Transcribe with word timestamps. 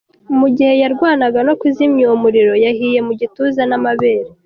Mu 0.39 0.47
gihe 0.55 0.73
yarwanaga 0.81 1.39
no 1.47 1.53
kuzimya 1.59 2.03
uwo 2.05 2.15
muriro 2.23 2.53
yahiye 2.65 2.99
mu 3.07 3.13
gituza 3.19 3.61
n’amabere. 3.69 4.29